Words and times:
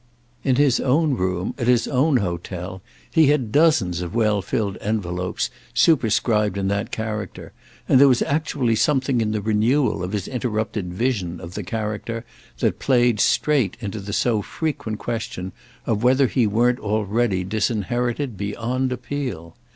In 0.43 0.55
his 0.55 0.79
own 0.79 1.13
room, 1.13 1.53
at 1.59 1.67
his 1.67 1.87
own 1.87 2.17
hotel, 2.17 2.81
he 3.11 3.27
had 3.27 3.51
dozens 3.51 4.01
of 4.01 4.15
well 4.15 4.41
filled 4.41 4.79
envelopes 4.81 5.51
superscribed 5.75 6.57
in 6.57 6.69
that 6.69 6.89
character; 6.89 7.51
and 7.87 8.01
there 8.01 8.07
was 8.07 8.23
actually 8.23 8.75
something 8.77 9.21
in 9.21 9.31
the 9.31 9.43
renewal 9.43 10.03
of 10.03 10.13
his 10.13 10.27
interrupted 10.27 10.91
vision 10.91 11.39
of 11.39 11.53
the 11.53 11.61
character 11.61 12.25
that 12.57 12.79
played 12.79 13.19
straight 13.19 13.77
into 13.79 13.99
the 13.99 14.11
so 14.11 14.41
frequent 14.41 14.97
question 14.97 15.51
of 15.85 16.01
whether 16.03 16.25
he 16.25 16.47
weren't 16.47 16.79
already 16.79 17.43
disinherited 17.43 18.35
beyond 18.37 18.91
appeal. 18.91 19.55